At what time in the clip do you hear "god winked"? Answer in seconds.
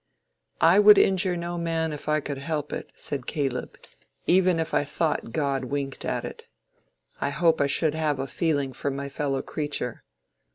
5.31-6.05